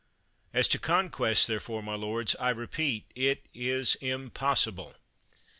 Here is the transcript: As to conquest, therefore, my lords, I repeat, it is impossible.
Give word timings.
As 0.51 0.67
to 0.69 0.79
conquest, 0.79 1.45
therefore, 1.47 1.83
my 1.83 1.93
lords, 1.93 2.35
I 2.39 2.49
repeat, 2.49 3.05
it 3.13 3.45
is 3.53 3.93
impossible. 4.01 4.95